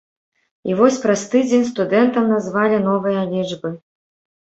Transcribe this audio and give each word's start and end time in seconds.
І 0.69 0.77
вось 0.79 0.97
праз 1.03 1.27
тыдзень 1.35 1.67
студэнтам 1.73 2.35
назвалі 2.35 2.83
новыя 2.89 3.21
лічбы. 3.33 3.69